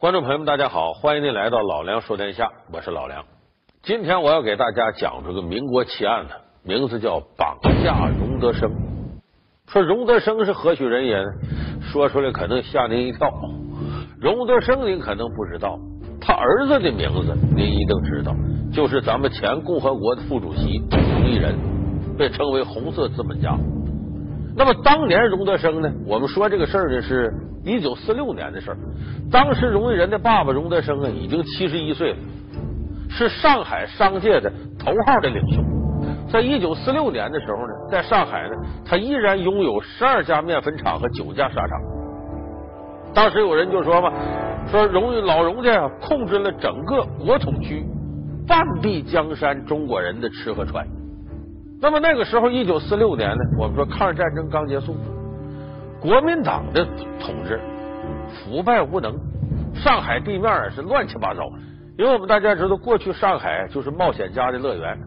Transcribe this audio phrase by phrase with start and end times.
[0.00, 3.22] 观众朋友们，大家好，欢迎您来到老梁说天下，我是老梁。
[3.82, 6.30] 今天我要给大家讲这个民国奇案呢，
[6.62, 8.70] 名字叫绑架荣德生。
[9.66, 11.30] 说荣德生是何许人也呢？
[11.82, 13.30] 说出来可能吓您一跳。
[14.18, 15.78] 荣德生您可能不知道，
[16.18, 18.34] 他儿子的名字您一定知道，
[18.72, 21.54] 就是咱们前共和国的副主席荣毅仁，
[22.16, 23.54] 被称为红色资本家。
[24.60, 25.90] 那么当年荣德生呢？
[26.04, 27.32] 我们说这个事儿呢，是
[27.64, 28.76] 一九四六年的事儿。
[29.32, 32.18] 当时荣毅仁的爸爸荣德生啊，已经七十一岁了，
[33.08, 35.62] 是上海商界的头号的领袖。
[36.30, 41.80] 在一九四六年的时候呢，在上海呢，他依然拥有十二家面粉厂和九家纱厂。
[43.14, 44.12] 当时有人就说嘛，
[44.70, 47.82] 说荣老荣家控制了整个国统区
[48.46, 50.86] 半壁江山，中国人的吃和穿。
[51.82, 54.94] 那么那个时候，一九四六年呢，我们说抗日战争刚结束，
[55.98, 56.84] 国民党的
[57.18, 57.58] 统治
[58.28, 59.14] 腐败无能，
[59.74, 61.40] 上海地面是乱七八糟。
[61.96, 64.98] 因为我们大家知道，过去上海就是冒险家的乐园，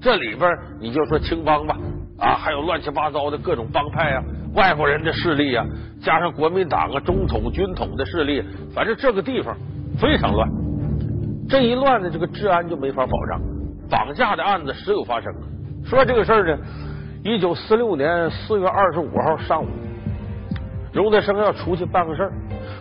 [0.00, 1.76] 这里边你就说青帮吧，
[2.18, 4.24] 啊，还有乱七八糟的各种帮派啊，
[4.54, 5.66] 外国人的势力啊，
[6.00, 8.42] 加上国民党啊、中统、军统的势力，
[8.74, 9.54] 反正这个地方
[9.98, 10.48] 非常乱。
[11.46, 13.38] 这一乱呢，这个治安就没法保障，
[13.90, 15.30] 绑架的案子时有发生。
[15.84, 16.58] 说这个事儿呢，
[17.22, 19.68] 一九四六年四月二十五号上午，
[20.92, 22.32] 荣德生要出去办个事儿，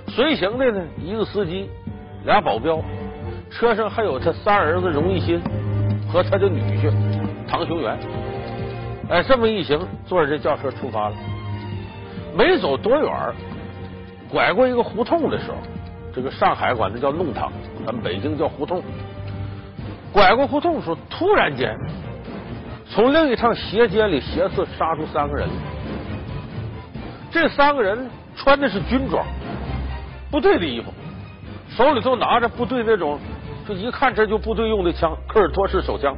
[0.08, 1.70] 随行的呢一个司机，
[2.24, 2.82] 俩保镖，
[3.52, 5.42] 车上还有他三儿子荣一新
[6.08, 6.92] 和他的女婿
[7.46, 7.98] 唐雄元。
[9.10, 11.16] 哎，这么一行，坐着这轿车出发了。
[12.34, 13.12] 没走多远，
[14.32, 15.58] 拐过一个胡同的时候，
[16.16, 17.52] 这个上海管它叫弄堂，
[17.86, 18.82] 咱们北京叫胡同。
[20.14, 21.78] 拐过胡同的时候，突然间。
[22.94, 25.50] 从另一趟斜街里斜刺杀出三个人，
[27.32, 29.26] 这三个人穿的是军装，
[30.30, 30.94] 部队的衣服，
[31.76, 33.20] 手里头拿着部队那种，
[33.68, 36.16] 就一看这就部队用的枪，科尔托式手枪，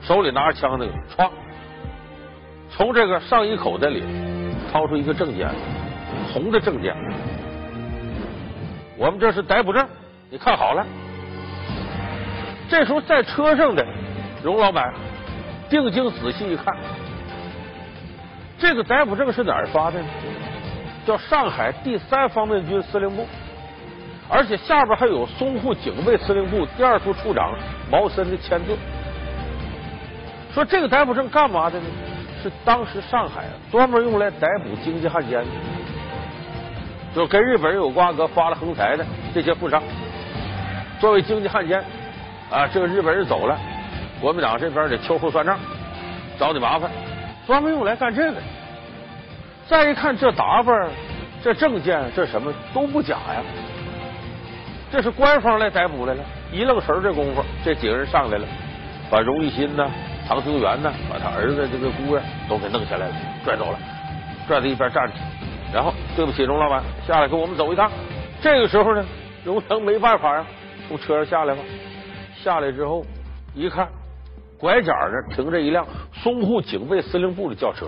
[0.00, 1.30] 手里拿着枪那个，唰，
[2.68, 4.02] 从这个上衣口袋里
[4.72, 5.48] 掏出一个证件，
[6.32, 6.96] 红的证件，
[8.96, 9.86] 我们这是逮捕证，
[10.30, 10.84] 你看好了。
[12.68, 13.86] 这时候在车上的
[14.42, 14.92] 荣老板。
[15.68, 16.74] 定睛仔细一看，
[18.58, 20.06] 这个逮捕证是哪儿发的呢？
[21.06, 23.26] 叫上海第三方面军司令部，
[24.28, 27.54] 而且下边还有淞沪警备司令部第二处处长
[27.90, 28.76] 毛森的签字。
[30.52, 31.86] 说这个逮捕证干嘛的呢？
[32.42, 35.46] 是当时上海专门用来逮捕经济汉奸的，
[37.14, 39.82] 就跟日本人有瓜葛、发了横财的这些富商，
[41.00, 41.82] 作为经济汉奸
[42.50, 43.58] 啊，这个日本人走了。
[44.20, 45.58] 国民党这边得秋后算账，
[46.38, 46.90] 找你麻烦，
[47.46, 48.38] 专门用来干这个。
[49.68, 50.88] 再一看这打扮，
[51.42, 53.42] 这证件，这什么都不假呀。
[54.90, 56.24] 这是官方来逮捕来了。
[56.50, 58.46] 一愣神这功夫，这几个人上来了，
[59.10, 59.86] 把荣义新呢、
[60.26, 63.14] 唐兴元呢，把他儿子这个姑爷都给弄下来了，
[63.44, 63.78] 拽走了，
[64.48, 65.12] 拽在一边站着。
[65.70, 67.90] 然后，对不起，荣老板，下来跟我们走一趟。
[68.40, 69.04] 这个时候呢，
[69.44, 70.46] 荣成没办法呀，
[70.88, 71.60] 从车上下来吧。
[72.42, 73.04] 下来之后，
[73.54, 73.86] 一看。
[74.58, 77.86] 拐角那停着一辆淞沪警备司令部的轿车，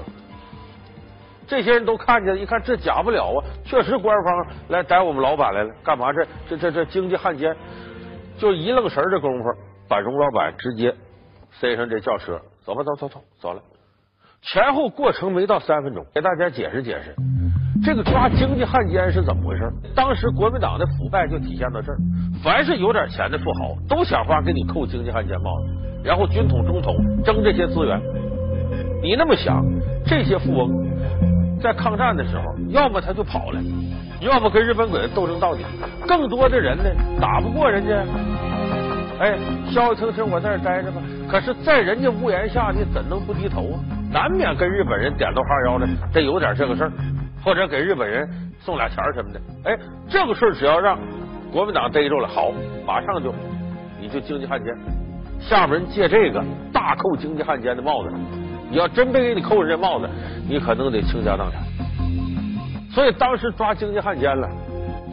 [1.46, 6.12] 这些人都看见了，一看这假不了啊，确实官方来逮我们老板来了，干嘛？
[6.12, 7.56] 这这这这经济汉奸，
[8.38, 9.44] 就一愣神的功夫，
[9.88, 10.94] 把荣老板直接
[11.50, 13.60] 塞上这轿车，走吧，走走走，走了。
[14.42, 17.14] 前后过程没到三分钟，给大家解释解释，
[17.82, 19.72] 这个抓经济汉奸是怎么回事？
[19.94, 21.98] 当时国民党的腐败就体现到这儿，
[22.42, 25.66] 凡是有点钱的富豪，都想法给你扣经济汉奸帽子。
[26.04, 28.00] 然后军统、中统争这些资源，
[29.02, 29.64] 你那么想，
[30.06, 30.70] 这些富翁
[31.60, 33.60] 在抗战的时候，要么他就跑了，
[34.20, 35.62] 要么跟日本鬼子斗争到底。
[36.06, 36.84] 更多的人呢，
[37.20, 38.04] 打不过人家，
[39.20, 39.38] 哎，
[39.70, 41.00] 消消停停我在这待着吧。
[41.30, 43.80] 可是，在人家屋檐下，你怎能不低头啊？
[44.12, 46.92] 难免跟日本人点头哈腰的，得有点这个事儿，
[47.42, 48.28] 或者给日本人
[48.60, 49.40] 送俩钱什么的。
[49.64, 49.78] 哎，
[50.08, 50.98] 这个事儿只要让
[51.52, 52.52] 国民党逮住了，好，
[52.86, 53.34] 马上就
[54.00, 54.74] 你就经济汉奸。
[55.40, 58.12] 下边人借这个大扣经济汉奸的帽子，
[58.70, 60.08] 你要真被给你扣人家帽子，
[60.46, 61.62] 你可能得倾家荡产。
[62.92, 64.48] 所以当时抓经济汉奸了，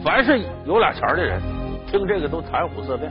[0.04, 1.40] 凡是有俩钱的人，
[1.86, 3.10] 听这个都谈虎色变。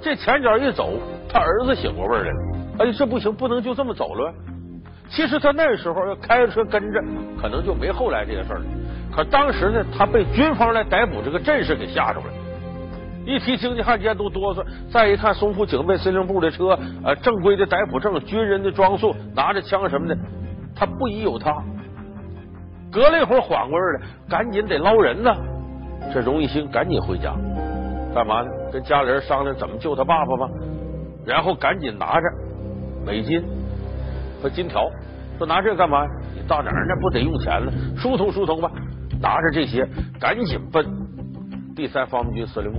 [0.00, 0.92] 这前脚一走，
[1.28, 4.32] 他儿子醒过味来了，哎，这不行，不能就这么走了。
[5.08, 7.00] 其实他那时候要开着车跟着，
[7.40, 8.62] 可能就没后来这些事了。
[9.14, 12.26] 可当时呢，他被军方来逮捕这个阵势给吓着了。
[13.24, 20.16] 一提经济汉奸都哆嗦，再一看淞沪警备司令部的车，呃，正规的逮捕证，军人的装束，拿着枪什么的，
[20.74, 21.54] 他不疑有他。
[22.90, 25.34] 隔了一会儿缓过味来，赶紧得捞人呢。
[26.12, 27.34] 这荣义兴赶紧回家，
[28.14, 28.50] 干嘛呢？
[28.72, 30.48] 跟家里人商量怎么救他爸爸吧？
[31.24, 32.26] 然后赶紧拿着
[33.06, 33.42] 美金
[34.44, 34.90] 和金条，
[35.38, 36.10] 说拿这干嘛呀？
[36.34, 37.72] 你到哪儿那不得用钱了？
[37.96, 38.70] 疏通疏通吧。
[39.22, 39.88] 拿着这些，
[40.20, 40.84] 赶紧奔
[41.74, 42.78] 第三方面军司令部。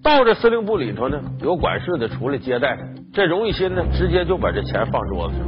[0.00, 2.78] 到这司令部里头呢，有管事的出来接待。
[3.12, 5.44] 这荣一新呢，直接就把这钱放桌子上，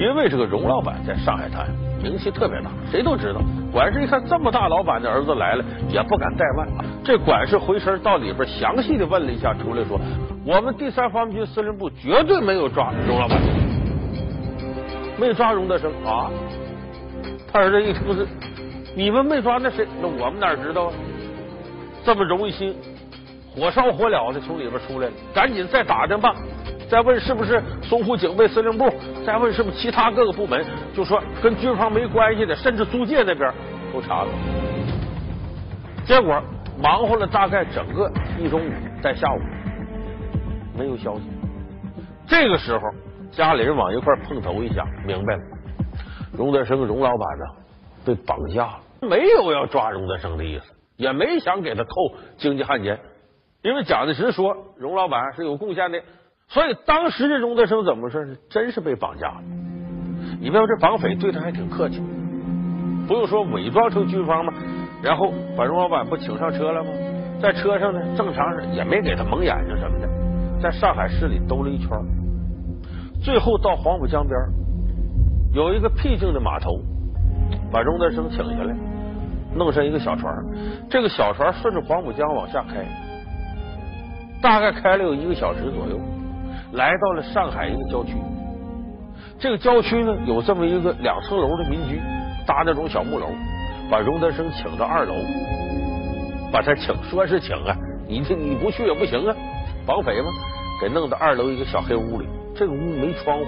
[0.00, 1.68] 因为这个荣老板在上海滩
[2.02, 3.40] 名气特别大，谁都知道。
[3.70, 6.66] 管事一看这么大老板的儿子来了，也不敢怠慢。
[7.04, 10.00] 这管事回身到里边详细的问了一下，出来说
[10.44, 13.38] ：“我们第三方面军司令部绝对没有抓荣老板，
[15.18, 16.30] 没抓荣德生啊！”
[17.52, 18.26] 他儿子一听是，
[18.94, 19.86] 你们没抓那谁？
[20.00, 20.92] 那我们哪知道啊？
[22.04, 22.74] 这么荣玉新。
[23.50, 26.32] 火烧火燎的从里边出来了，赶紧再打听吧，
[26.88, 28.88] 再问是不是淞沪警备司令部，
[29.26, 33.52] 再问是不是其他各个部门，就说跟军方没关系的，甚至租界那边
[33.92, 34.28] 都查了。
[36.04, 36.40] 结果
[36.80, 38.70] 忙活了大概整个一中午，
[39.02, 39.40] 在下午
[40.78, 41.22] 没有消息。
[42.28, 42.82] 这个时候
[43.30, 45.42] 家里人往一块碰头一下，明白了，
[46.36, 47.44] 荣德生荣老板呢
[48.04, 50.64] 被绑架了，没有要抓荣德生的意思，
[50.96, 51.90] 也没想给他扣
[52.36, 52.98] 经济汉奸。
[53.62, 56.00] 因为蒋介石说荣老板是有贡献的，
[56.48, 58.36] 所以当时这荣德生怎么回事呢？
[58.48, 59.42] 真是被绑架了。
[60.40, 62.02] 你别说这绑匪对他还挺客气，
[63.06, 64.52] 不用说伪装成军方嘛，
[65.02, 66.90] 然后把荣老板不请上车了吗？
[67.40, 70.08] 在车上呢，正常是也没给他蒙眼睛什么的，
[70.60, 71.88] 在上海市里兜了一圈，
[73.20, 74.38] 最后到黄浦江边
[75.52, 76.80] 有一个僻静的码头，
[77.70, 78.74] 把荣德生请下来，
[79.54, 80.32] 弄上一个小船，
[80.88, 82.86] 这个小船顺着黄浦江往下开。
[84.40, 85.98] 大概开了有一个小时左右，
[86.72, 88.14] 来到了上海一个郊区。
[89.38, 92.00] 这个郊区呢，有这么一个两层楼的民居，
[92.46, 93.26] 搭那种小木楼，
[93.90, 95.14] 把荣德生请到二楼，
[96.52, 97.76] 把他请，说是请啊，
[98.06, 99.34] 你这你不去也不行啊，
[99.86, 100.28] 绑匪嘛，
[100.80, 103.44] 给弄到二楼一个小黑屋里，这个屋没窗户，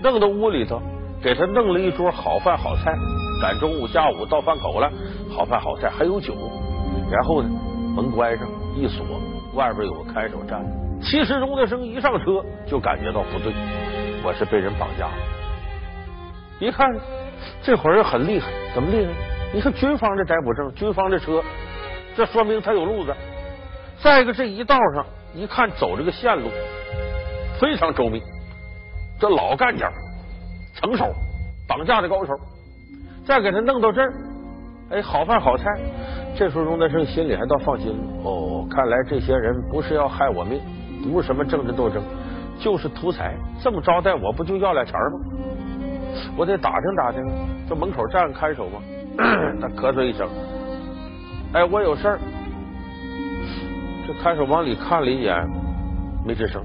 [0.00, 0.80] 弄到屋里头，
[1.20, 2.94] 给他弄了一桌好饭好菜，
[3.42, 4.88] 赶中午下午到饭口了，
[5.28, 6.34] 好饭好菜还有酒，
[7.10, 7.50] 然后呢，
[7.96, 8.46] 门关上。
[8.74, 9.04] 一锁，
[9.54, 10.64] 外边有个看守站。
[11.02, 13.52] 其实荣德生一上车就感觉到不对，
[14.24, 15.12] 我是被人绑架了。
[16.58, 16.88] 一看
[17.60, 19.12] 这伙人很厉害，怎么厉害？
[19.52, 21.42] 你看军方的逮捕证，军方的车，
[22.16, 23.14] 这说明他有路子。
[24.00, 25.04] 再一个，这一道上
[25.34, 26.48] 一看走这个线路
[27.62, 28.20] 非常周密，
[29.20, 29.88] 这老干家、
[30.74, 31.14] 成手、
[31.68, 32.32] 绑架的高手，
[33.24, 34.12] 再给他弄到这儿，
[34.90, 35.64] 哎，好饭好菜。
[36.36, 37.98] 这时候，荣德生心里还倒放心了。
[38.24, 40.60] 哦，看来这些人不是要害我命，
[41.04, 42.02] 不是什么政治斗争，
[42.58, 43.36] 就是图财。
[43.62, 45.20] 这么招待我，不就要俩钱吗？
[46.36, 47.22] 我得打听打听。
[47.68, 48.82] 这门口站着看守吗？
[49.62, 50.28] 他咳嗽一声，
[51.52, 52.18] 哎，我有事儿。
[54.04, 55.48] 这看守往里看了一眼，
[56.26, 56.60] 没吱声。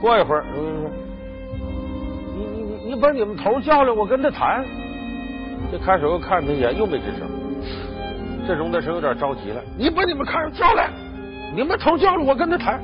[0.00, 0.60] 过一会儿，你
[2.36, 4.64] 你你你把你们头叫来，我跟他谈。
[5.70, 7.28] 这看守又看他一眼，又没吱声。
[8.46, 10.88] 这荣德生有点着急了，你把你们看守叫来，
[11.54, 12.80] 你们头叫来，我跟他谈。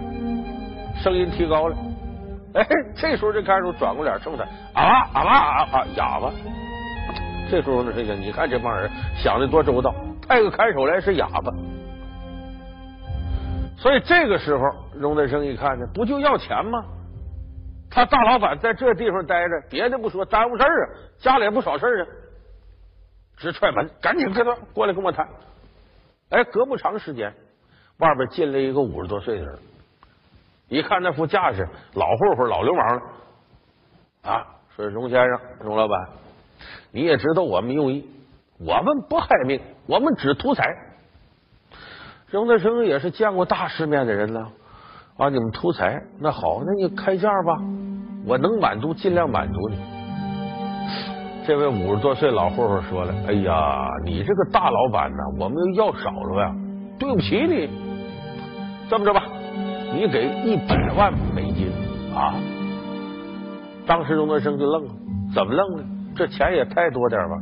[1.03, 1.77] 声音提高了，
[2.55, 4.45] 哎，这时候这看守转过脸冲他，
[4.75, 4.83] 啊
[5.13, 6.31] 啊啊啊，哑巴。
[7.51, 9.95] 这时候呢，这个你看这帮人想的多周到，
[10.29, 11.53] 派个看守来是哑巴。
[13.77, 14.63] 所以这个时候，
[14.95, 16.85] 荣德生一看呢，不就要钱吗？
[17.95, 22.09] 他大老板在这地方待着，别的不说，耽误事儿啊，家里也不少事儿啊。
[23.37, 25.29] 直踹门，赶紧跟他过来跟我谈。
[26.31, 27.33] 哎，隔不长时间，
[27.99, 29.59] 外边进来一个五十多岁的人，
[30.69, 33.03] 一看那副架势，老混混、老流氓了。
[34.23, 36.09] 啊，说荣先生、荣老板，
[36.91, 38.09] 你也知道我们用意，
[38.59, 40.65] 我们不害命，我们只图财。
[42.29, 44.51] 荣德生也是见过大世面的人了
[45.17, 47.57] 啊，你们图财，那好，那你开价吧，
[48.27, 49.77] 我能满足尽量满足你。
[51.47, 56.55] 这位五十多岁老混混说了：“哎呀，你这个大老板呢，我们要少了呀，
[56.99, 57.69] 对不起你。
[58.89, 59.23] 这么着吧，
[59.95, 61.71] 你给一百万美金
[62.15, 62.35] 啊！”
[63.87, 64.91] 当时荣德生就愣了，
[65.35, 65.85] 怎么愣呢？
[66.17, 67.37] 这钱也太多点吧？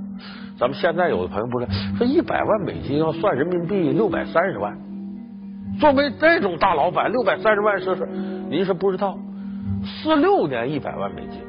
[0.58, 4.76] 咱们现在有的朋友不是说一百万美金要算人民币六百三十万，
[5.78, 8.06] 作为这种大老板，六百三十万是是，
[8.48, 9.16] 您是不知道，
[9.84, 11.40] 四六年一百万美金。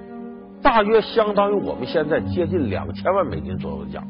[0.62, 4.02] 大约相当于我们现在接近两千万美金左右的价，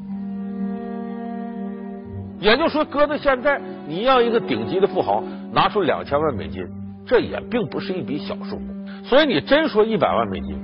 [2.39, 6.63] 也就是说，搁到现在，你让一个顶级的富豪拿出两千万美金，
[7.07, 8.71] 这也并不是一笔小数目。
[9.03, 10.55] 所以，你真说一百万美金，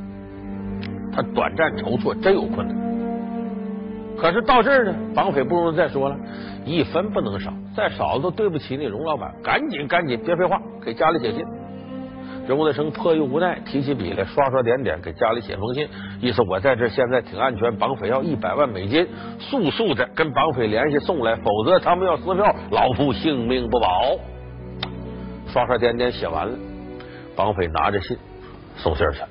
[1.11, 2.77] 他短暂筹措真有困难。
[4.15, 6.15] 可是到这儿呢，绑匪不容再说了，
[6.65, 9.33] 一分不能少，再少都对不起你荣老板。
[9.41, 11.43] 赶紧赶紧，别废话，给家里写信。
[12.49, 15.87] 荣德生迫于无奈，提起笔来，刷刷点点，给家里写封信，
[16.19, 24.17] 意思我在这现在挺安全，绑匪要一百万美金，速速的跟绑匪联系送来，否则他们要撕票，老夫性命不保。
[25.49, 26.57] 刷刷点点写完了，
[27.35, 28.17] 绑匪拿着信
[28.77, 29.21] 送信去。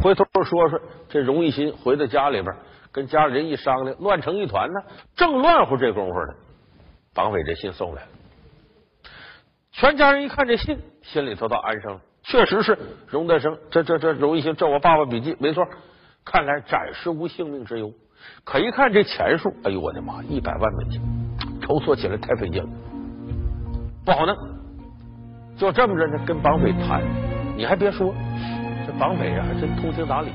[0.00, 2.54] 回头说说这荣一新回到家里边，
[2.92, 4.80] 跟家里人一商量，乱成一团呢。
[5.16, 6.34] 正乱乎这功夫呢，
[7.12, 8.08] 绑匪这信送来了。
[9.72, 12.00] 全家人一看这信，心里头倒安生了。
[12.22, 15.66] 确实是荣德生，这这这荣一新，这我爸爸笔记没错。
[16.24, 17.92] 看来暂时无性命之忧。
[18.44, 21.00] 可一看这钱数，哎呦我的妈，一百万美金，
[21.62, 22.68] 筹措起来太费劲了，
[24.04, 24.36] 不好弄。
[25.56, 27.02] 就这么着呢，跟绑匪谈，
[27.56, 28.14] 你还别说。
[28.86, 30.28] 这绑匪啊，还真通情达理。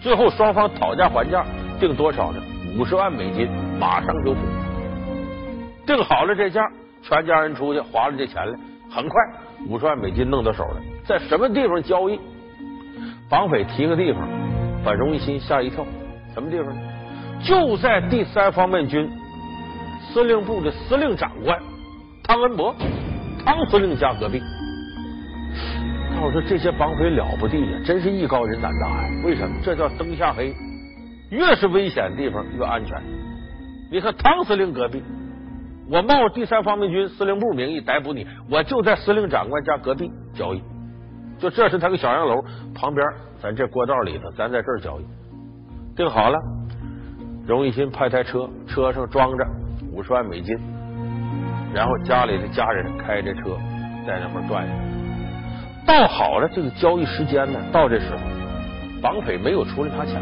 [0.00, 1.44] 最后双方讨价还价，
[1.78, 2.42] 定多少呢？
[2.78, 4.40] 五十万美金，马上就付。
[5.86, 6.62] 定好了这价，
[7.02, 8.58] 全家人出去划了这钱来，
[8.90, 9.20] 很快
[9.68, 10.80] 五十万美金弄到手了。
[11.04, 12.18] 在什么地方交易？
[13.28, 14.26] 绑匪提个地方，
[14.84, 15.84] 把荣一新吓一跳。
[16.34, 16.74] 什么地方？
[17.42, 19.08] 就在第三方面军
[20.12, 21.60] 司令部的司令长官
[22.24, 22.74] 汤恩伯，
[23.44, 24.42] 汤司令家隔壁。
[26.10, 29.08] 那我说这些绑匪了不地呀，真是艺高人胆大呀！
[29.24, 29.56] 为什么？
[29.62, 30.52] 这叫灯下黑，
[31.30, 33.00] 越是危险的地方越安全。
[33.90, 35.02] 你看汤司令隔壁，
[35.90, 40.62] 我冒第三方面军司令部名义逮捕你，我就在司令长官家隔壁交易。
[41.38, 43.06] 就这是他个小洋楼旁边，
[43.40, 45.06] 咱这过道里头，咱在这儿交易。
[45.96, 46.38] 定好了，
[47.46, 49.46] 荣一新派台车，车上装着
[49.92, 50.54] 五十万美金，
[51.72, 53.56] 然后家里的家人开着车
[54.06, 54.72] 在那块转悠。
[55.86, 58.18] 到好了这个交易时间呢，到这时候，
[59.00, 60.20] 绑匪没有出来拿钱，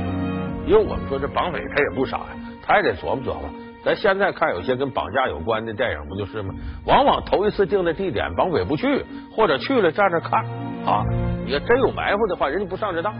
[0.64, 2.26] 因为我们说这绑匪他也不傻呀，
[2.62, 3.50] 他也得琢磨琢磨。
[3.86, 6.52] 咱现在看有些跟绑架有关的电影，不就是吗？
[6.86, 10.44] 往往头一次定的地点，绑匪不去，或者去了站着看
[10.84, 11.04] 啊。
[11.44, 13.14] 你要真有埋伏的话，人家不上这当。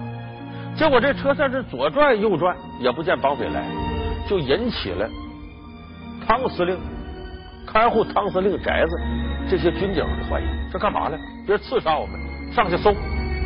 [0.75, 3.64] 结果这车在这左转右转，也不见绑匪来，
[4.28, 5.08] 就引起了
[6.26, 6.76] 汤司令
[7.64, 8.96] 看护汤司令宅子
[9.49, 11.16] 这些军警的怀疑，这干嘛呢？
[11.46, 12.18] 别刺杀我们。
[12.52, 12.92] 上去搜，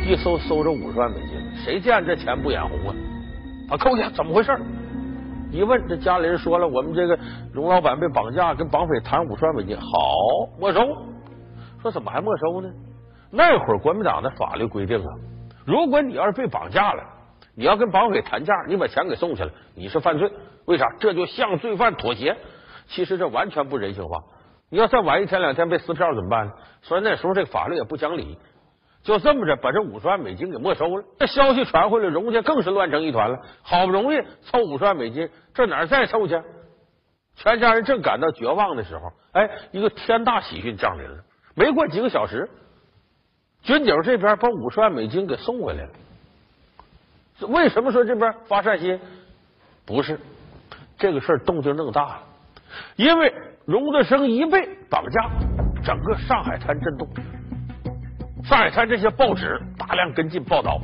[0.07, 2.95] 一搜搜着五十万美金，谁见这钱不眼红啊？
[3.69, 4.51] 把扣下，怎么回事？
[5.51, 7.19] 一问，这家里人说了，我们这个
[7.53, 9.87] 荣老板被绑架，跟绑匪谈五十万美金，好
[10.59, 10.79] 没收。
[11.81, 12.69] 说怎么还没收呢？
[13.31, 15.13] 那会儿国民党的法律规定啊，
[15.65, 17.03] 如果你要是被绑架了，
[17.55, 20.31] 你要跟绑匪谈价，你把钱给送去了，你是犯罪。
[20.65, 20.85] 为啥？
[20.99, 22.37] 这就向罪犯妥协。
[22.87, 24.23] 其实这完全不人性化。
[24.69, 26.53] 你要再晚一天两天被撕票怎么办呢？
[26.81, 28.37] 所以那时候这个法律也不讲理。
[29.03, 31.03] 就这么着，把这五十万美金给没收了。
[31.17, 33.39] 这消息传回来，荣家更是乱成一团了。
[33.63, 36.39] 好不容易凑五十万美金，这哪再凑去？
[37.35, 41.17] 全家人正感到绝望的时候，哎，一个天大喜讯降临了。
[41.55, 42.47] 没过几个小时，
[43.63, 45.89] 军警这边把五十万美金给送回来了。
[47.47, 48.99] 为什么说这边发善心？
[49.83, 50.19] 不是
[50.99, 52.23] 这个事儿动静弄大了，
[52.97, 53.33] 因为
[53.65, 55.29] 荣德生一被绑架，
[55.83, 57.07] 整个上海滩震动。
[58.43, 60.79] 上海滩这些报纸大量跟进报道，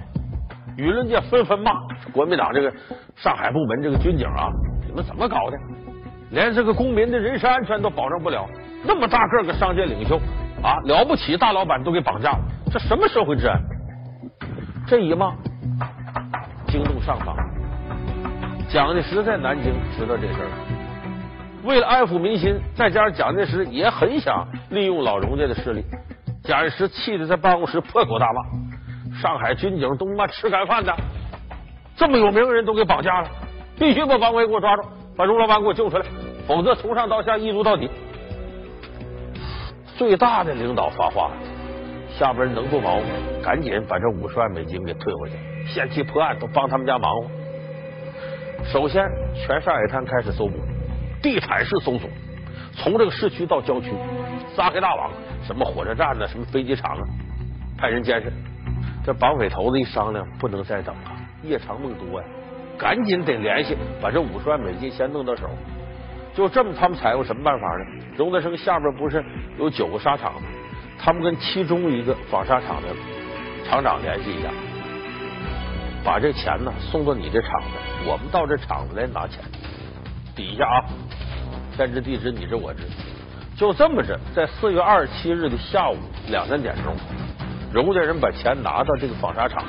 [0.77, 1.71] 舆论界纷纷骂
[2.13, 2.71] 国民党这个
[3.15, 4.49] 上海部门这个军警啊，
[4.87, 5.57] 你们怎么搞的？
[6.29, 8.45] 连这个公民的人身安全都保证不了，
[8.85, 10.17] 那么大个个商界领袖
[10.61, 12.39] 啊，了不起大老板都给绑架了，
[12.71, 13.59] 这什么社会治安？
[14.85, 15.33] 这一骂
[16.67, 17.35] 惊动上方，
[18.69, 20.49] 蒋介石在南京知道这事儿，
[21.63, 25.83] 为了安抚民心，再加上蒋介石也很想利用老荣家的势力。
[26.47, 28.41] 蒋介石气得在办公室破口大骂
[29.19, 30.95] ：“上海军警都他妈吃干饭的，
[31.97, 33.29] 这么有名的人都给绑架了，
[33.77, 34.83] 必须把王维给我抓住，
[35.17, 36.05] 把荣老板给我救出来，
[36.47, 37.89] 否则从上到下一撸到底。”
[39.97, 41.33] 最大的领导发话了，
[42.17, 43.07] 下边能不忙吗？
[43.43, 45.35] 赶紧把这五十万美金给退回去，
[45.67, 47.27] 先期破案都帮他们家忙活。
[48.63, 49.03] 首先，
[49.35, 50.53] 全上海滩开始搜捕，
[51.21, 52.09] 地毯式搜索，
[52.71, 53.91] 从这个市区到郊区，
[54.55, 55.11] 撒开大网。
[55.47, 56.27] 什么火车站呢？
[56.27, 57.03] 什么飞机场啊？
[57.77, 58.29] 派人监视。
[59.05, 61.11] 这绑匪头子一商量，不能再等了，
[61.41, 62.27] 夜长梦多呀，
[62.77, 65.49] 赶紧得联系，把这五十万美金先弄到手。
[66.35, 67.85] 就这么，他们采用什么办法呢？
[68.17, 69.23] 荣德生下边不是
[69.57, 70.41] 有九个纱厂吗？
[70.99, 72.89] 他们跟其中一个纺纱厂的
[73.63, 74.49] 厂长联系一下，
[76.03, 77.67] 把这钱呢送到你这厂子，
[78.05, 79.41] 我们到这厂子来拿钱。
[80.35, 80.83] 底下啊，
[81.77, 82.83] 天知地知，你知我知。
[83.57, 85.97] 就这么着，在四月二十七日的下午
[86.29, 86.95] 两三点钟，
[87.73, 89.65] 荣家人把钱拿到这个纺纱厂，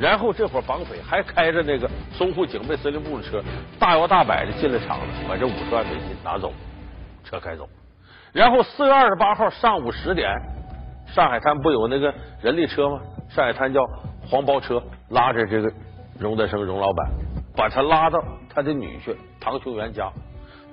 [0.00, 1.86] 然后这伙绑匪还开着那个
[2.18, 3.42] 淞沪警备司令部的车，
[3.78, 6.50] 大摇大摆的进了厂子，把这五十万美金拿走，
[7.22, 7.68] 车开走。
[8.32, 10.30] 然后四月二十八号上午十点，
[11.14, 13.00] 上海滩不有那个人力车吗？
[13.28, 13.82] 上海滩叫
[14.26, 15.70] 黄包车，拉着这个
[16.18, 17.10] 荣德生荣老板，
[17.54, 20.10] 把他拉到他的女婿唐秀元家。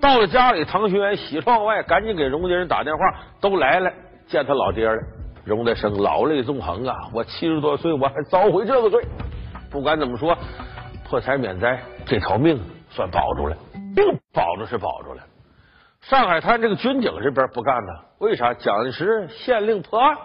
[0.02, 3.04] 到了家里，唐学元喜出望外，赶紧给荣家人打电话，
[3.42, 3.92] 都来了
[4.28, 4.98] 见他老爹了。
[5.46, 6.96] 荣德生老泪纵横啊！
[7.14, 9.02] 我七十多岁，我还遭回这个罪。
[9.72, 10.38] 不管怎么说，
[11.08, 13.58] 破财免灾，这条命算保住了。
[13.96, 15.22] 命保住是保住了。
[16.02, 17.94] 上海滩这个军警这边不干呢？
[18.20, 18.54] 为啥？
[18.54, 20.16] 蒋介石县令破案，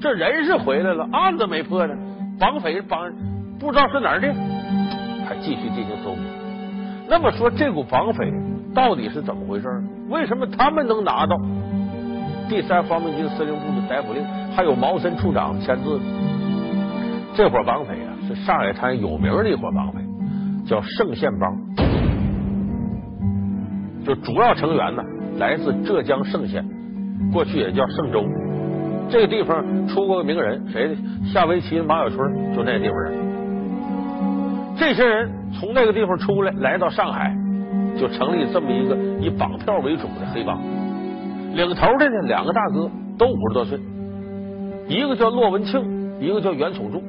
[0.00, 1.94] 这人是回来了，案子没破呢。
[2.38, 3.12] 绑匪绑
[3.58, 4.32] 不知道是哪儿的，
[5.28, 6.18] 还继续进行搜捕。
[7.06, 8.32] 那么说，这股绑匪
[8.74, 9.68] 到底是怎么回事？
[10.08, 11.36] 为什么他们能拿到？
[12.48, 14.24] 第三方面军司令部的逮捕令，
[14.54, 16.00] 还有毛森处长签字。
[17.32, 20.00] 这伙绑匪啊，是上海滩有名的一伙绑匪，
[20.66, 21.56] 叫盛县帮。
[24.04, 25.02] 就主要成员呢，
[25.38, 26.64] 来自浙江盛县，
[27.32, 28.24] 过去也叫盛州。
[29.08, 30.96] 这个地方出过个名人，谁？
[31.32, 33.12] 下围棋马小春，就那地方人。
[34.76, 37.32] 这些人从那个地方出来，来到上海，
[38.00, 40.58] 就成立这么一个以绑票为主的黑帮。
[41.54, 43.78] 领头的呢，两个大哥都五十多岁，
[44.88, 47.02] 一个叫骆文庆，一个叫袁崇柱。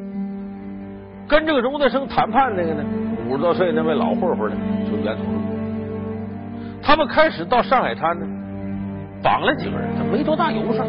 [1.29, 2.83] 跟这个荣德生谈判那个呢，
[3.29, 5.31] 五十多岁那位老混混呢，就袁崇柱。
[6.83, 8.25] 他们开始到上海滩呢，
[9.24, 10.79] 绑了几个人，他没多大油水。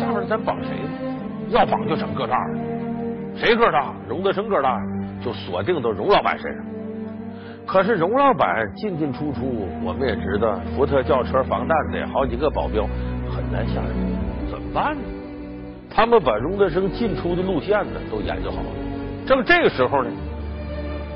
[0.00, 0.88] 下面咱绑谁呢？
[1.50, 2.58] 要绑就整个大的，
[3.34, 3.92] 谁个大？
[4.08, 4.80] 荣德生个大，
[5.22, 6.64] 就锁定到荣老板身上。
[7.66, 12.86] 可是荣老板进进出出，我们也知道，福特轿车防弹的好几个保镖，
[13.28, 15.02] 很难下手，怎么办呢？
[15.90, 18.68] 他们把荣德生进出的路线呢都研究好了。
[19.26, 20.10] 正这个时候呢，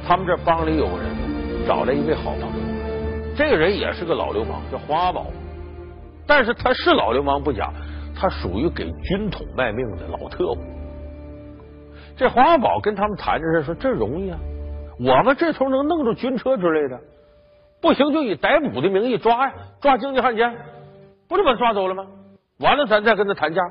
[0.04, 1.06] 他们这帮里有人
[1.68, 5.26] 找来一位好朋友，这个人也是个老流氓，叫黄阿宝。
[6.26, 7.72] 但是他是老流氓不假，
[8.14, 10.58] 他属于给军统卖命的老特务。
[12.16, 14.38] 这黄阿宝跟他们谈着说：“这容易啊。”
[15.02, 17.00] 我们这头能弄着军车之类的，
[17.80, 20.54] 不行就以逮捕的名义抓呀，抓经济汉奸，
[21.26, 22.06] 不就把他抓走了吗？
[22.58, 23.62] 完了咱再跟他谈价。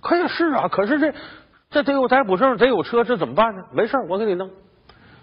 [0.00, 1.12] 可也是啊，可是这
[1.68, 3.62] 这得有逮捕证，得有车，这怎么办呢？
[3.70, 4.48] 没事，我给你弄。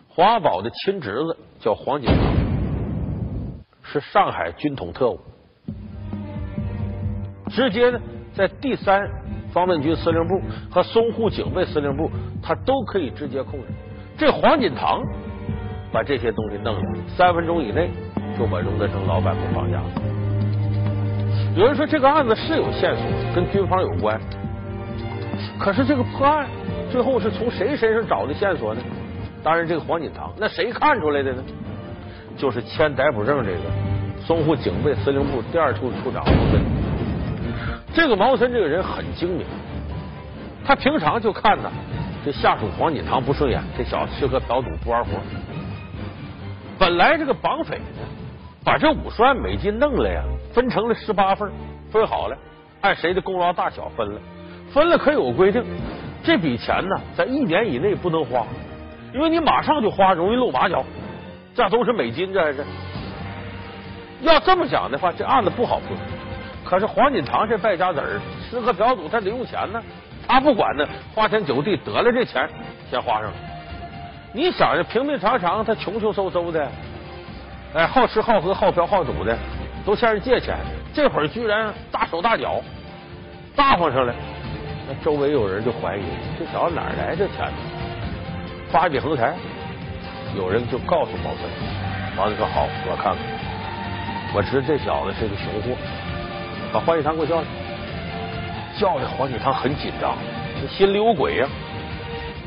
[0.07, 2.17] 黄阿宝的亲侄子叫黄锦堂，
[3.81, 5.19] 是上海军统特务，
[7.49, 7.99] 直接呢
[8.35, 9.09] 在第三
[9.51, 12.11] 方面军司令部和淞沪警备司令部，
[12.43, 13.65] 他都可以直接控制。
[14.15, 15.01] 这黄锦堂。
[15.91, 16.81] 把这些东西弄了，
[17.15, 17.89] 三分钟以内
[18.37, 19.85] 就把荣德生老板给绑架了。
[21.55, 23.03] 有人说这个案子是有线索，
[23.35, 24.19] 跟军方有关。
[25.57, 26.47] 可是这个破案
[26.91, 28.81] 最后是从谁身上找的线索呢？
[29.41, 31.43] 当然，这个黄锦堂，那谁看出来的呢？
[32.37, 33.59] 就是签逮捕证这个
[34.27, 36.61] 淞沪警备司令部第二处处长毛森。
[37.93, 39.45] 这个毛森这个人很精明，
[40.63, 41.71] 他平常就看呐，
[42.23, 45.11] 这下属黄锦堂不顺眼，这小子吃喝嫖赌不玩活。
[46.79, 47.83] 本来这个绑匪呢，
[48.63, 51.51] 把这五十万美金弄了呀，分成了十八份，
[51.91, 52.37] 分好了，
[52.79, 54.21] 按谁的功劳大小分了，
[54.71, 55.61] 分了可有规定，
[56.23, 58.47] 这笔钱呢，在一年以内不能花，
[59.13, 60.83] 因为你马上就花，容易露马脚。
[61.53, 62.63] 这都是美金，这还是。
[64.21, 65.97] 要这么讲的话，这案子不好破。
[66.63, 69.83] 可是黄锦堂这败家子儿，吃喝嫖赌他得用钱呢，
[70.25, 72.47] 他不管呢，花天酒地得了这钱，
[72.89, 73.33] 先花上了。
[74.31, 76.67] 你想着平平常常，他穷穷嗖嗖的，
[77.73, 79.37] 哎，好吃好喝好嫖好赌的，
[79.85, 80.55] 都向人借钱。
[80.93, 82.61] 这会儿居然大手大脚，
[83.55, 84.13] 大方上来，
[84.87, 86.03] 那周围有人就怀疑
[86.37, 87.53] 这小子哪来这钱呢？
[88.71, 89.33] 发一笔横财，
[90.37, 91.49] 有人就告诉毛森，
[92.15, 95.77] 毛森说好，我看看，我知道这小子是个熊货，
[96.71, 97.43] 把黄锦堂给我叫来。
[98.77, 100.15] 叫来黄锦堂很紧张，
[100.69, 101.47] 心里有鬼呀。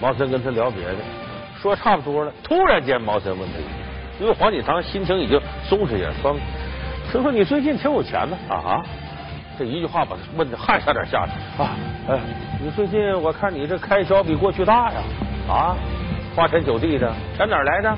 [0.01, 0.97] 毛森跟他聊别的。
[1.63, 3.55] 说差不多了，突然间毛森问他，
[4.21, 6.37] 因为黄锦堂心情已经松弛些，说
[7.13, 8.83] ：“听说你最近挺有钱呢啊？”
[9.57, 11.77] 这一句话把他问的汗差点下来啊！
[12.09, 12.19] 哎，
[12.61, 15.01] 你最近我看你这开销比过去大呀
[15.49, 15.77] 啊，
[16.35, 17.97] 花天酒地的，钱哪来的？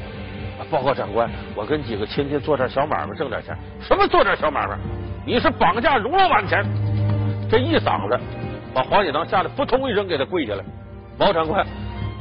[0.70, 3.56] 报告长官，我跟几个亲戚做点小买卖挣点钱。
[3.80, 4.76] 什么做点小买卖？
[5.24, 6.62] 你是绑架荣老板钱？
[7.48, 8.20] 这一嗓子
[8.74, 10.62] 把黄锦堂吓得扑通一声给他跪下来。
[11.16, 11.64] 毛长官。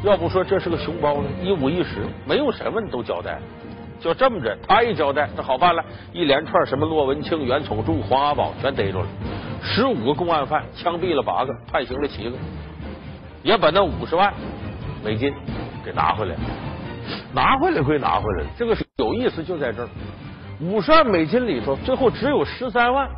[0.04, 3.40] 要不说这是个熊包呢，一五一十，没有审问都交代，
[4.02, 9.08] 就这么着，他一交代，那好办了，一连串什么骆文庆、袁崇柱、黄阿宝全逮住了，
[9.62, 12.36] 十五个公案犯，枪毙了八个，判刑了七个，
[13.44, 14.34] 也把那五十万
[15.02, 15.34] 美金
[15.86, 16.40] 给拿回来了。
[17.34, 19.90] 拿回来归拿回来，这个有意思就在这儿，
[20.60, 23.10] 五十万美金里头，最后只有十三万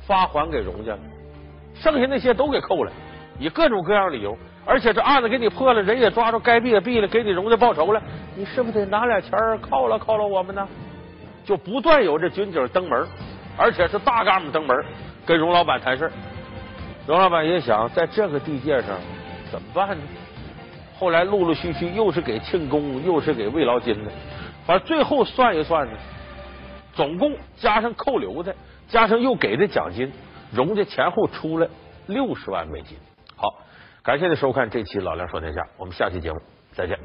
[0.00, 0.98] 发还给荣家了，
[1.74, 2.90] 剩下那些都给扣了，
[3.38, 4.36] 以各种各样理由。
[4.66, 8.02] 而且这案子给你破了，人也抓住，该毙也毙了，给你荣家报仇了，
[8.34, 9.30] 你是不是得拿点钱
[9.62, 10.66] 犒劳犒劳我们呢？
[11.44, 13.06] 就不断有这军警登门，
[13.56, 14.76] 而且是大干部登门
[15.24, 16.10] 跟荣老板谈事
[17.06, 18.98] 荣老板也想，在这个地界上
[19.52, 20.02] 怎么办呢？
[20.98, 24.10] 后来陆陆续续又是给庆功，又是给慰劳金的，
[24.66, 25.92] 反正最后算一算呢，
[26.92, 28.52] 总共加上扣留的，
[28.88, 30.10] 加上又给的奖金，
[30.50, 31.68] 荣家前后出了
[32.06, 32.98] 六十万美金。
[34.06, 36.40] 感谢您收看这期《老梁说天下》，我们下期节目
[36.70, 36.96] 再见。